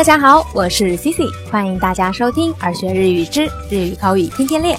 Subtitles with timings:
[0.00, 4.74] 大家好，我是 c 西，欢迎大家收听《而学日语之日语口语天天练》。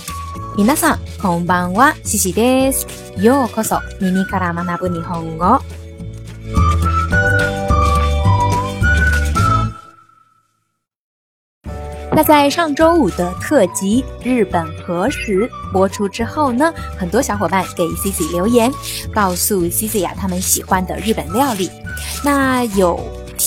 [0.60, 3.21] Minasan k c b a n wa shishi desu.
[3.24, 5.62] ようこそ耳から学ぶ日本語。
[12.15, 18.72] 那在上周五的特辑《日本何时》播出之后呢，很多小伙伴给 c 西留言，
[19.13, 21.69] 告诉 c 西呀他们喜欢的日本料理，
[22.25, 22.99] 那有。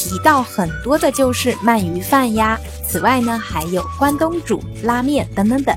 [0.04, 5.74] 提到很多的就是鳗鱼饭呀，此外呢还有关东煮、拉面等等等。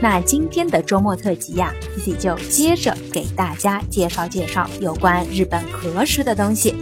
[0.00, 6.72] 那今天的周末特辑呀，自己就接着给大家介绍介绍有关日本河食的东西。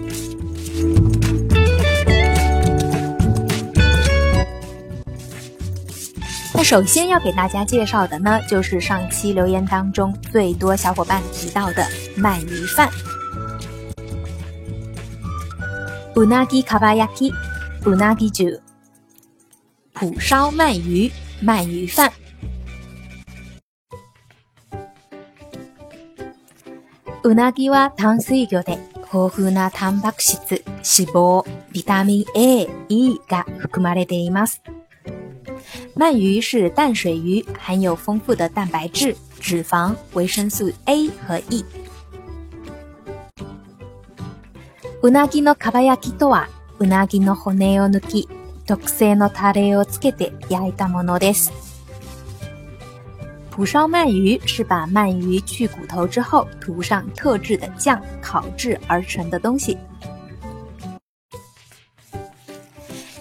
[6.53, 11.83] 那首先要给大家介绍的呢，就是上期留言当中最多小伙伴提到的
[12.19, 12.91] 鳗鱼饭。
[16.19, 17.31] うなぎカバヤキ、
[17.85, 18.59] うなぎ煮、
[19.93, 21.13] 蒲烧鳗鱼、
[21.45, 22.11] 鳗鱼饭。
[27.23, 28.79] うなぎは淡水魚で、
[29.13, 34.63] 豊富なタンパク質、脂肪、ビタミン A、E が含まれています。
[35.97, 41.63] 鳗鱼是淡水鱼，含有丰富的蛋白质、脂肪、维生素 A 和 E。
[45.03, 48.29] うなぎのかば焼きとは、うなぎの骨を抜き、
[48.67, 51.53] 特製のタレをつけて焼いたものです。
[53.51, 59.77] 蒲烧鳗鱼是把鳗鱼去骨头之后，涂上特制的酱烤制而成的东西。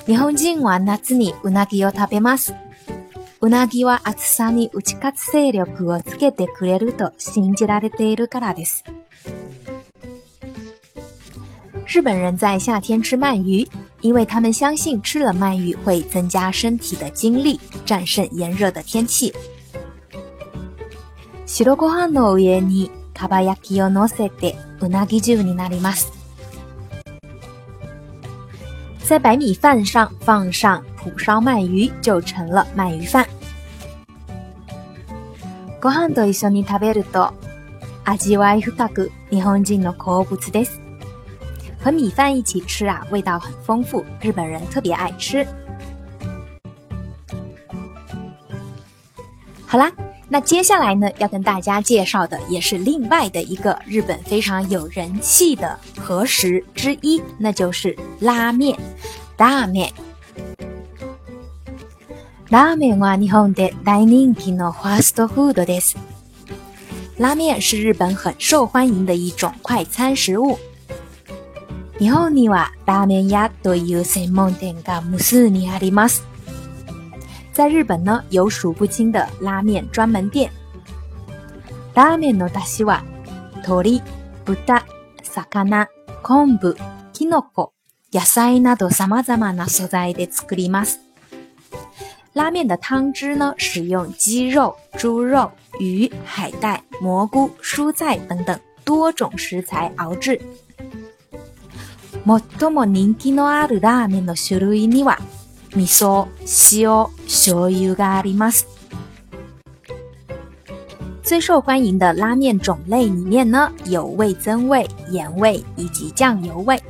[0.06, 2.54] 日本人は夏にうなぎを食べます。
[3.42, 8.84] うなぎは暑さに打ち勝つ勢力をつけてくれると信じられているからです。
[11.96, 13.66] 日本人在夏天吃鳗鱼，
[14.02, 19.34] 因为他们相信吃了鳗鱼会增加身体的精力，战胜炎热的天气。
[20.12, 21.66] 白
[22.12, 26.08] の上に焼きをせてうなぎになります。
[29.06, 33.26] 在白米饭上放上蒲烧鳗鱼，就成了鳗鱼饭。
[35.80, 37.34] ご飯と一緒に食べると
[38.04, 40.85] 味わい深く日本人の好物です。
[41.86, 45.46] 和米饭一起吃啊，味道很丰富，日本人特别爱吃。
[49.68, 49.92] 好啦，
[50.28, 58.76] 那接下来呢，要跟大家介绍的也是另外的一个日本非常有人气的和食之一，那就是拉面。
[59.38, 59.94] 拉面，
[62.50, 65.94] 拉面は日本の大人気のファーストフードです。
[67.20, 70.58] 拉面是日本很受欢迎的一种快餐食物。
[72.50, 76.08] はラーメン屋という専門店噶不是你阿里吗？
[77.54, 80.52] 在日本呢，有数不清的拉面专门店。
[81.94, 83.02] 拉面の出汁は
[83.64, 84.02] 鶏、
[84.44, 84.84] 豚、
[85.24, 85.88] 魚、
[86.22, 86.76] 昆布、
[87.14, 87.72] キノコ、
[88.12, 91.00] 野菜などさまざまな素材で作ります。
[92.36, 100.38] 拉面的汤汁呢，使用鸡肉、猪肉、鱼、海带、蘑菇、蔬菜等等多种食材熬制。
[102.26, 105.20] 最も人気のあるラーメンの種類には、
[105.76, 106.28] 味噌、
[106.76, 108.68] 塩、醤油があります。
[111.22, 116.82] 最受欢迎的拉面种类里面呢，有味增味、盐味以及酱油味。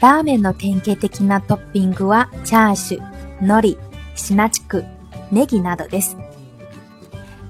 [0.00, 3.02] ラーメンの典型的なトッピングは、チャーシュー、
[3.42, 3.76] 海苔、
[4.14, 4.84] シナチク、
[5.32, 6.16] ネギなどです。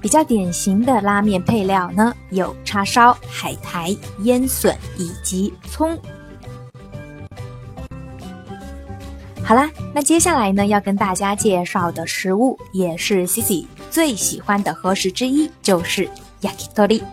[0.01, 5.95] 比较典型的拉面配料呢，有叉烧、海苔、腌笋以及葱。
[9.43, 16.09] 好啦，那接下来呢，要跟大家介绍的食物，也是 Cici 最喜欢的零食之一，就是
[16.41, 17.03] yakitori（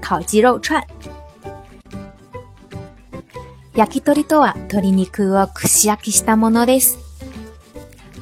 [0.00, 0.82] 烤鸡肉串）。
[3.74, 7.05] yakitori とは鶏肉を串焼きしたものです。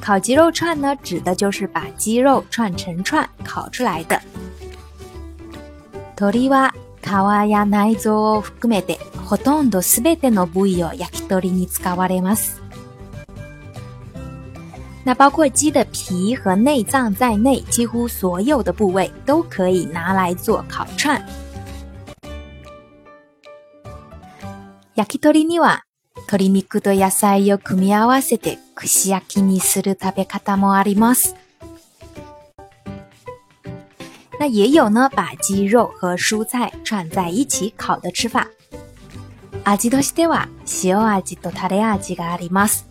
[0.05, 4.21] 烤鸡肉串呢，指的就是把鸡肉串成串烤出来的。
[6.15, 6.71] は、
[7.01, 7.09] 皮
[7.49, 12.61] や内臓を含めてほとんどすべての部位を焼き鳥に使われます。
[15.03, 21.19] 那包括鸡的皮和内脏在内，几乎所有的部位都可以拿来做烤串。
[24.93, 25.84] 焼き鳥には
[26.23, 31.35] 鶏肉と野菜を組み合わせて串焼きにする食べ方もあります。
[34.39, 38.47] 那也有呢，把鸡肉和蔬菜串在一起烤的吃法。
[39.65, 40.47] 味としては
[40.83, 42.87] 塩味とタレ味があります。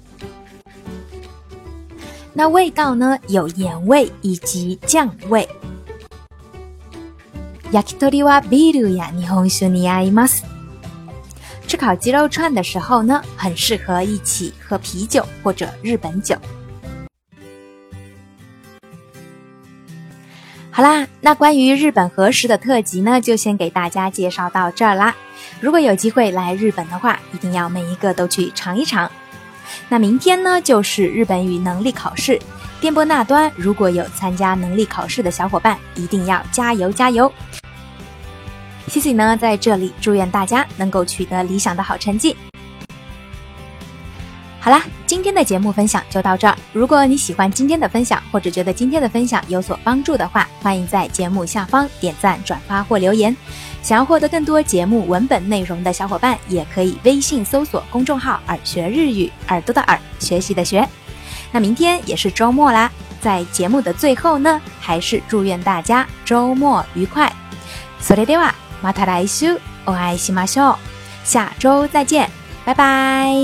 [2.34, 5.48] 那味道呢，有盐味以及酱味。
[7.72, 10.53] 焼き鳥はビールや日本酒に合います。
[11.76, 16.36] 吃烤鸡肉串的时候呢，很适合一起喝啤酒或者日本酒。
[20.70, 25.16] 好啦，那关于日本和食的特辑呢，就先给大家介绍到这儿啦。
[25.60, 29.10] 如果有机会来日本的话，一定要每一个都去尝一尝。
[29.88, 32.38] 那明天呢，就是日本语能力考试，
[32.80, 37.32] 电波那端如果有参加能力考试的小伙伴，一定要加油加油！
[38.94, 42.36] 七喜呢，在这里祝愿大家能够取得理想的好成绩。
[44.60, 46.56] 好啦，今天的节目分享就到这儿。
[46.72, 53.36] 如果你喜欢今天的分享，或者觉得今天的分享有所帮助的话，欢迎在节目下方点赞、转发或留言。
[53.82, 60.88] 想要获得更多节目文本内容的小伙伴，也可以微信搜索公众号“耳学日语”，耳朵的耳，学习的学。
[61.50, 62.88] 那明天也是周末啦，
[63.20, 67.26] 在节目的最后呢，还是祝愿大家周末愉快。
[67.98, 68.54] s o では。
[68.92, 70.74] 週塔拉苏，我爱西马秀，
[71.24, 72.28] 下周再见，
[72.66, 73.34] 拜拜。